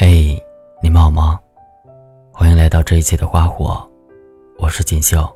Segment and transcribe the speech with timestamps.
[0.00, 0.40] 嘿，
[0.80, 1.40] 你们好吗？
[2.32, 3.84] 欢迎来到这一期的花火，
[4.56, 5.28] 我是锦绣。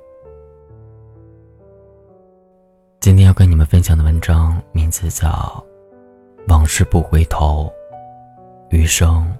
[3.01, 5.29] 今天要跟你们分享的文章名字叫
[6.47, 7.69] 《往事不回头，
[8.71, 9.37] 余生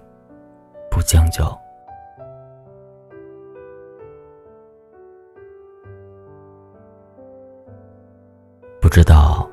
[0.91, 1.45] 不将就》。
[8.81, 9.49] 不知道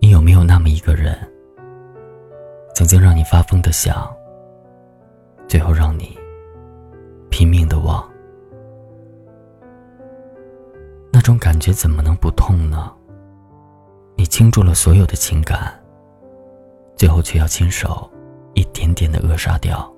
[0.00, 1.16] 你有没有那么一个人，
[2.74, 4.12] 曾经让你发疯的想。
[5.48, 6.16] 最后让你
[7.30, 8.06] 拼命的忘，
[11.10, 12.92] 那种感觉怎么能不痛呢？
[14.14, 15.72] 你倾注了所有的情感，
[16.96, 18.10] 最后却要亲手
[18.52, 19.90] 一点点的扼杀掉。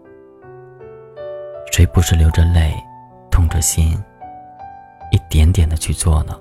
[1.73, 2.73] 谁不是流着泪，
[3.29, 3.99] 痛着心，
[5.11, 6.39] 一点点的去做呢？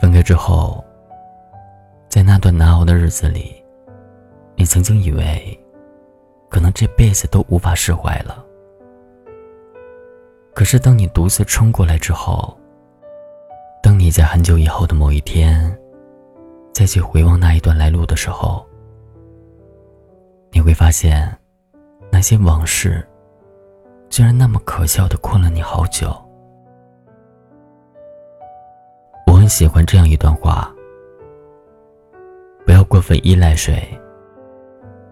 [0.00, 0.84] 分开之后，
[2.08, 3.62] 在那段难熬的日子里。
[4.56, 5.58] 你曾经以为，
[6.48, 8.42] 可能这辈子都无法释怀了。
[10.54, 12.58] 可是，当你独自冲过来之后，
[13.82, 15.78] 当你在很久以后的某一天，
[16.72, 18.66] 再去回望那一段来路的时候，
[20.50, 21.30] 你会发现，
[22.10, 23.06] 那些往事，
[24.08, 26.16] 居然那么可笑的困了你好久。
[29.26, 30.74] 我很喜欢这样一段话：
[32.64, 33.86] 不要过分依赖谁。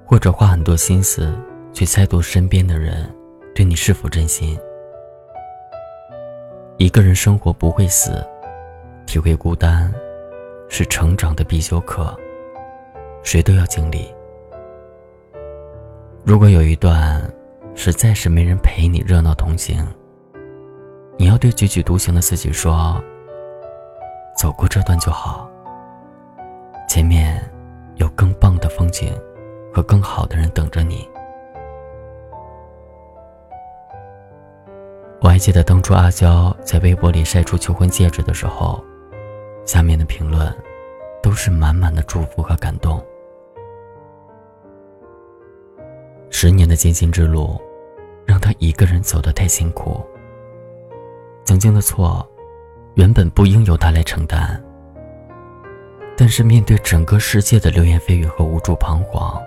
[0.05, 1.35] 或者花很多心思
[1.73, 3.11] 去猜度身边的人
[3.55, 4.59] 对你是否真心。
[6.77, 8.25] 一个人生活不会死，
[9.07, 9.93] 体会孤单
[10.69, 12.15] 是成长的必修课，
[13.23, 14.13] 谁都要经历。
[16.25, 17.23] 如果有一段
[17.75, 19.87] 实在是没人陪你热闹同行，
[21.17, 23.03] 你要对踽踽独行的自己说
[24.37, 25.49] ：“走过这段就好，
[26.89, 27.43] 前面
[27.97, 29.13] 有更棒的风景。”
[29.75, 31.09] 和更好的人等着你。
[35.21, 38.83] 我还记得当初阿娇在微博里晒出求婚戒指的时候，
[39.65, 40.55] 下面的评论
[41.21, 43.05] 都是满满的祝福和感动。
[46.31, 47.61] 十年的艰辛之路，
[48.25, 50.05] 让她一个人走得太辛苦。
[51.45, 52.25] 曾经的错，
[52.95, 54.63] 原本不应由她来承担。
[56.17, 59.43] 但是面对整个世界的流言蜚语和无助彷徨。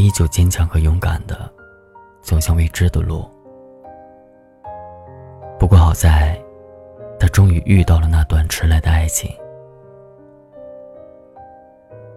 [0.00, 1.52] 依旧坚强和勇敢的
[2.22, 3.28] 走向未知的路。
[5.58, 6.42] 不过好在，
[7.18, 9.30] 他终于遇到了那段迟来的爱情。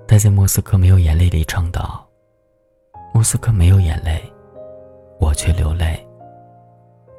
[0.07, 2.07] 他在莫斯科没有眼泪里唱道
[3.13, 4.21] ：“莫斯科没有眼泪，
[5.19, 5.99] 我却流泪。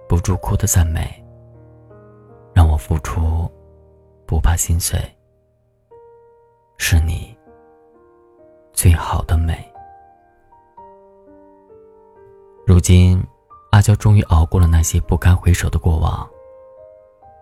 [0.09, 1.23] 不住哭的赞美，
[2.55, 3.51] 让我付出，
[4.27, 4.99] 不怕心碎。
[6.79, 7.37] 是你
[8.73, 9.71] 最好的美。”
[12.75, 13.25] 如今，
[13.71, 16.29] 阿娇终于熬过了那些不堪回首的过往，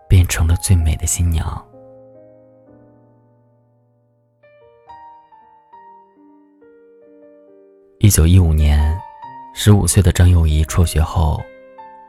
[0.07, 1.43] 变成了最美的新娘。
[7.97, 8.95] 一九一五年，
[9.55, 11.41] 十五岁的张幼仪辍学后，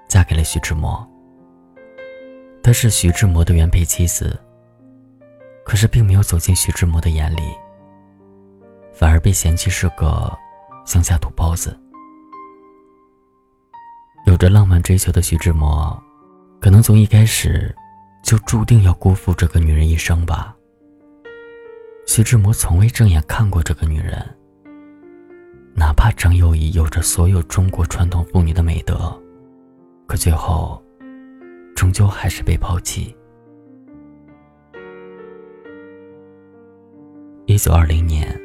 [0.06, 1.02] 嫁给了徐志摩。
[2.62, 4.38] 她是徐志摩的原配妻子，
[5.64, 7.54] 可是并没有走进徐志摩的眼里，
[8.92, 10.30] 反而被嫌弃是个
[10.84, 11.74] 乡下土包子。
[14.44, 15.98] 这浪漫追求的徐志摩，
[16.60, 17.74] 可能从一开始
[18.22, 20.54] 就注定要辜负这个女人一生吧。
[22.06, 24.22] 徐志摩从未正眼看过这个女人，
[25.74, 29.18] 哪怕张幼仪有着所有中国传统妇女的美德，
[30.06, 30.78] 可最后
[31.74, 33.16] 终究还是被抛弃。
[37.46, 38.38] 一九二零年，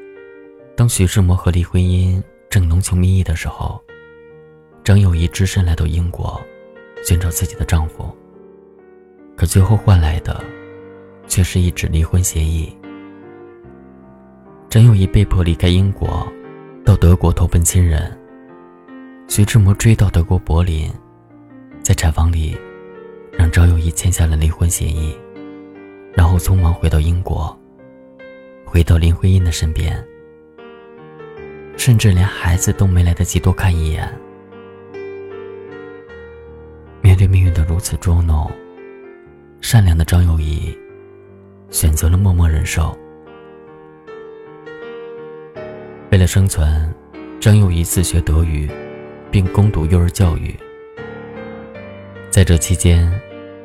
[0.77, 3.83] 当徐志摩和李徽因正浓情蜜意的时候。
[4.89, 6.41] 张幼仪只身来到英国，
[7.05, 8.11] 寻找自己的丈夫。
[9.35, 10.43] 可最后换来的，
[11.27, 12.75] 却是一纸离婚协议。
[14.67, 16.27] 张幼仪被迫离开英国，
[16.83, 18.19] 到德国投奔亲人。
[19.27, 20.91] 徐志摩追到德国柏林，
[21.83, 22.57] 在产房里，
[23.31, 25.15] 让张幼仪签下了离婚协议，
[26.15, 27.55] 然后匆忙回到英国，
[28.65, 30.03] 回到林徽因的身边，
[31.77, 34.11] 甚至连孩子都没来得及多看一眼。
[37.19, 38.49] 对命运的如此捉弄，
[39.59, 40.73] 善良的张幼仪
[41.69, 42.97] 选择了默默忍受。
[46.11, 46.89] 为了生存，
[47.37, 48.71] 张幼仪自学德语，
[49.29, 50.55] 并攻读幼儿教育。
[52.29, 53.11] 在这期间，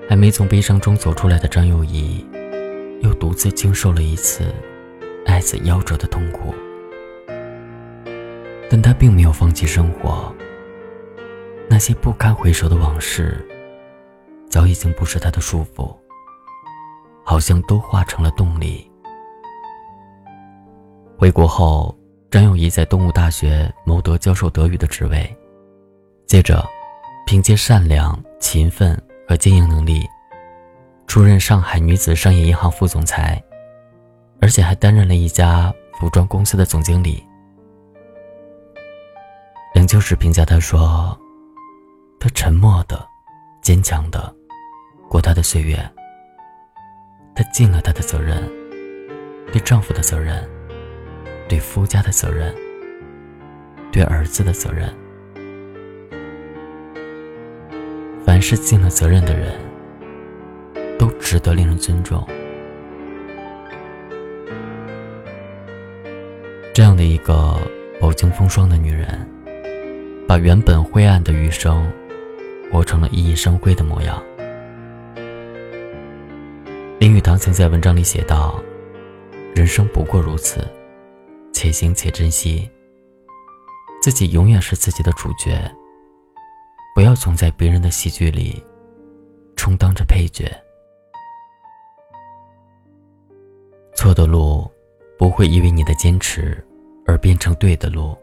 [0.09, 2.27] 还没从悲伤中走出来的张幼仪，
[3.03, 4.53] 又独自经受了一次
[5.27, 6.53] 爱子夭折的痛苦。
[8.69, 10.35] 但他并没有放弃生活。
[11.75, 13.45] 那些不堪回首的往事，
[14.49, 15.93] 早已经不是他的束缚，
[17.25, 18.89] 好像都化成了动力。
[21.19, 21.93] 回国后，
[22.31, 25.37] 张幼仪在东吴大学谋得教授德语的职位，
[26.29, 26.65] 接着，
[27.27, 28.97] 凭借善良、勤奋
[29.29, 30.09] 和经营能力，
[31.09, 33.43] 出任上海女子商业银行副总裁，
[34.41, 37.21] 而且还担任了一家服装公司的总经理。
[39.75, 41.19] 梁秋实评价他说。
[42.25, 43.07] 她沉默的、
[43.61, 44.35] 坚强的
[45.11, 45.77] 过她的岁月。
[47.35, 48.43] 她尽了她的责任，
[49.53, 50.43] 对丈夫的责任，
[51.51, 52.55] 对夫家的责任，
[53.93, 54.89] 对儿子的责任。
[58.25, 59.61] 凡是尽了责任的人，
[60.99, 62.27] 都值得令人尊重。
[66.73, 67.61] 这样的一个
[68.01, 69.29] 饱经风霜的女人，
[70.27, 71.87] 把原本灰暗的余生。
[72.75, 74.21] 活成了熠熠生辉的模样。
[76.99, 78.61] 林语堂曾在文章里写道
[79.55, 80.67] ：“人生不过如此，
[81.53, 82.69] 且行且珍惜。
[84.03, 85.73] 自己永远是自己的主角，
[86.97, 88.61] 不要总在别人的戏剧里
[89.55, 90.51] 充当着配角。
[93.95, 94.69] 错的路
[95.17, 96.61] 不会因为你的坚持
[97.07, 98.19] 而变成对的路，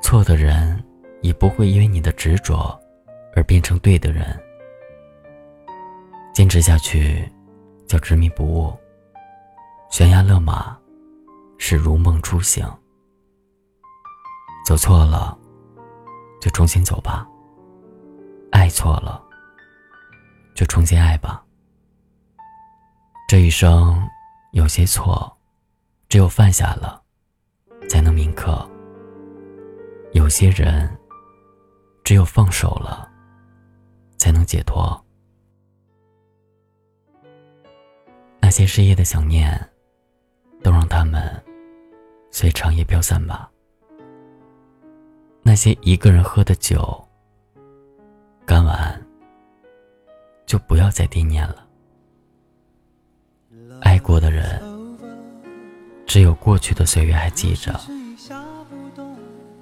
[0.00, 0.80] 错的人
[1.22, 2.80] 也不会因为你的执着。”
[3.36, 4.42] 而变成对的人，
[6.32, 7.30] 坚持下去
[7.86, 8.74] 叫执迷不悟；
[9.90, 10.76] 悬崖勒马
[11.58, 12.66] 是如梦初醒。
[14.66, 15.38] 走错了
[16.40, 17.28] 就重新走吧，
[18.50, 19.22] 爱错了
[20.54, 21.44] 就重新爱吧。
[23.28, 24.02] 这一生
[24.52, 25.30] 有些错，
[26.08, 27.02] 只有犯下了
[27.88, 28.66] 才能铭刻；
[30.12, 30.98] 有些人
[32.02, 33.12] 只有放手了。
[34.16, 35.00] 才能解脱。
[38.40, 39.58] 那些失业的想念，
[40.62, 41.42] 都让他们
[42.30, 43.50] 随长夜飘散吧。
[45.42, 47.04] 那些一个人喝的酒，
[48.44, 49.06] 干完
[50.44, 51.66] 就不要再惦念了。
[53.80, 54.60] 爱过的人，
[56.06, 57.78] 只有过去的岁月还记着，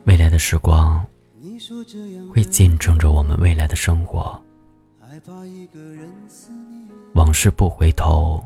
[0.04, 1.04] 未来的时光
[2.32, 4.40] 会见证着我们未来的生活。
[7.14, 8.44] 往事不回头，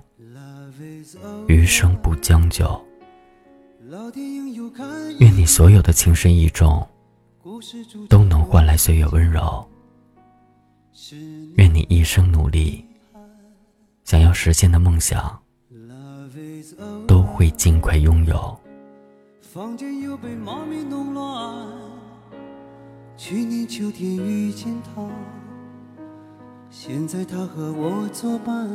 [1.46, 2.80] 余生不将就。
[5.18, 6.86] 愿你所有的情深意重，
[8.08, 9.66] 都能换来岁月温柔。
[11.54, 12.84] 愿你一生努力，
[14.04, 15.40] 想要实现的梦想，
[17.06, 18.60] 都会尽快拥有。
[23.18, 25.04] 去年秋天遇见他。
[26.70, 28.70] 现在他和我作伴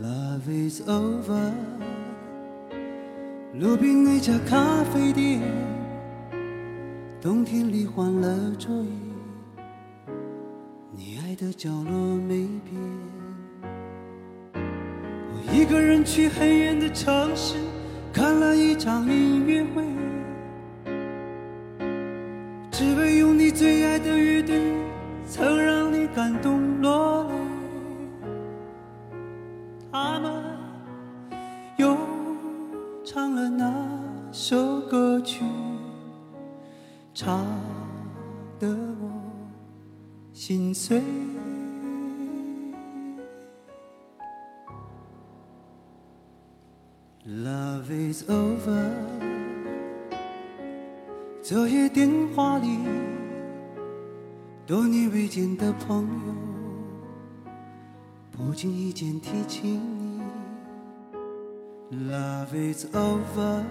[0.00, 1.50] ，Love is over。
[3.54, 5.40] 路边那家咖啡店，
[7.20, 8.92] 冬天里换了桌椅，
[10.92, 12.80] 你爱的角落没变。
[14.52, 17.56] 我一个人去很远的城市，
[18.12, 19.82] 看了一场音乐会，
[23.54, 24.60] 最爱的乐队，
[25.28, 26.04] 曾让你。
[26.14, 27.34] 感动落泪，
[29.90, 30.32] 他们
[31.76, 31.96] 又
[33.04, 33.74] 唱了那
[34.30, 35.44] 首歌曲，
[37.12, 37.44] 唱
[38.60, 38.68] 得
[39.00, 39.10] 我
[40.32, 41.02] 心碎。
[47.26, 48.88] Love is over，
[51.42, 52.78] 昨夜电话里。
[54.66, 56.34] 多年未见的朋友，
[58.30, 60.22] 不经意间提起你。
[62.10, 63.62] Love is over，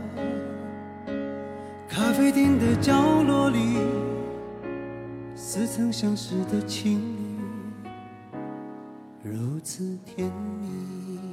[1.90, 3.80] 咖啡店的角落里，
[5.36, 7.40] 似曾相识的情侣，
[9.24, 10.32] 如此甜
[10.62, 11.33] 蜜。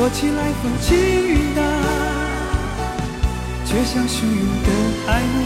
[0.00, 0.96] 说起来风轻
[1.28, 1.62] 云淡，
[3.66, 4.68] 却像汹涌的
[5.04, 5.38] 海面。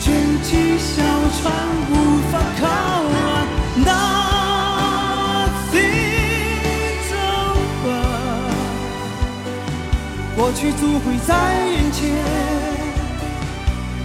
[0.00, 1.02] 卷起小
[1.36, 1.52] 船
[1.90, 1.92] 无
[2.32, 2.64] 法靠
[3.12, 3.20] 岸
[5.60, 5.92] ，Nothing's
[7.44, 8.00] over。
[10.38, 11.34] 过去总会在
[11.66, 12.00] 眼前，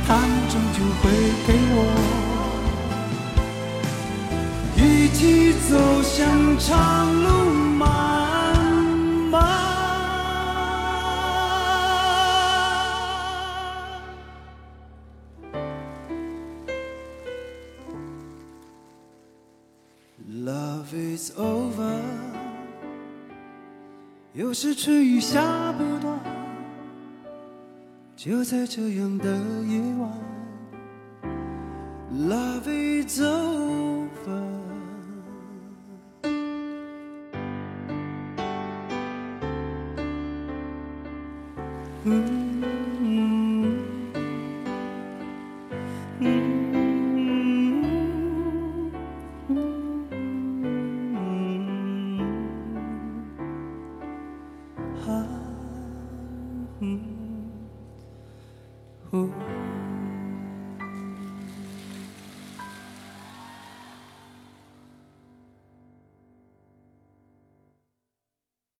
[0.06, 1.04] 他们终究会
[1.48, 1.78] 陪我
[5.14, 7.30] 一起走向长路
[7.78, 7.86] 漫
[9.30, 9.44] 漫。
[20.34, 22.00] Love is over，
[24.34, 26.20] 有时春雨下不断，
[28.16, 29.28] 就在这样的
[29.68, 30.12] 夜晚。
[32.12, 33.63] Love is over。
[46.24, 46.63] Mm-hmm.